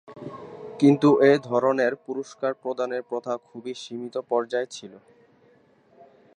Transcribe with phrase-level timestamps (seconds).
[0.79, 4.93] কিন্তু এ ধরনের পুরস্কার প্রদানের প্রথা খুবই সীমিত পর্যায়ে ছিল।